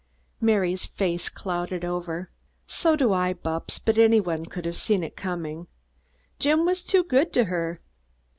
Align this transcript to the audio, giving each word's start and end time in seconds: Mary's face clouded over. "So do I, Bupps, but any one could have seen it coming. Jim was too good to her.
Mary's 0.39 0.83
face 0.87 1.29
clouded 1.29 1.85
over. 1.85 2.31
"So 2.65 2.95
do 2.95 3.13
I, 3.13 3.35
Bupps, 3.35 3.77
but 3.77 3.99
any 3.99 4.19
one 4.19 4.47
could 4.47 4.65
have 4.65 4.75
seen 4.77 5.03
it 5.03 5.15
coming. 5.15 5.67
Jim 6.39 6.65
was 6.65 6.81
too 6.81 7.03
good 7.03 7.31
to 7.33 7.43
her. 7.43 7.81